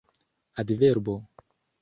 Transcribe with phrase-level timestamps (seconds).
[0.59, 1.15] adverbo